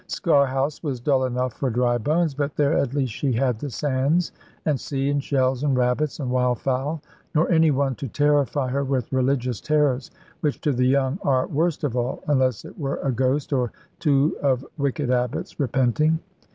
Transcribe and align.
Sker 0.07 0.47
House 0.47 0.81
was 0.81 0.99
dull 0.99 1.25
enough 1.25 1.53
for 1.53 1.69
dry 1.69 1.99
bones: 1.99 2.33
but 2.33 2.55
there 2.55 2.73
at 2.73 2.95
least 2.95 3.13
she 3.13 3.31
had 3.33 3.59
the 3.59 3.69
sands, 3.69 4.31
and 4.65 4.79
sea, 4.79 5.11
and 5.11 5.23
shells, 5.23 5.61
and 5.61 5.77
rabbits, 5.77 6.19
and 6.19 6.31
wild 6.31 6.57
fowl: 6.59 7.03
nor 7.35 7.51
any 7.51 7.69
one 7.69 7.93
to 7.93 8.07
terrify 8.07 8.67
her 8.69 8.83
with 8.83 9.13
religious 9.13 9.61
terrors 9.61 10.09
which 10.39 10.59
to 10.61 10.71
the 10.71 10.87
young 10.87 11.19
are 11.21 11.45
worst 11.45 11.83
of 11.83 11.95
all 11.95 12.23
unless 12.27 12.65
it 12.65 12.79
were 12.79 12.99
a 13.03 13.11
ghost 13.11 13.53
or 13.53 13.71
two 13.99 14.35
of 14.41 14.65
wicked 14.79 15.11
abbots 15.11 15.59
repenting. 15.59 16.17